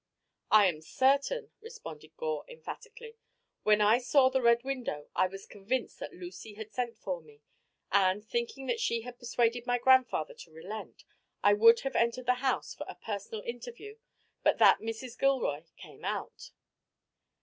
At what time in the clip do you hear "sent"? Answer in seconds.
6.73-6.97